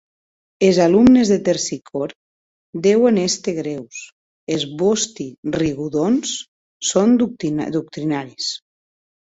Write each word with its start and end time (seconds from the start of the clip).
Es 0.67 0.77
alumnes 0.85 1.31
de 1.33 1.35
Tersicore 1.49 2.79
deuen 2.87 3.19
èster 3.25 3.55
grèus, 3.59 4.01
es 4.57 4.67
vòsti 4.81 5.29
rigodons 5.59 6.35
son 6.95 7.15
doctrinaris. 7.23 8.53